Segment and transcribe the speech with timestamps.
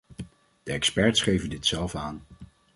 [0.63, 2.23] De experts geven dit zelf aan.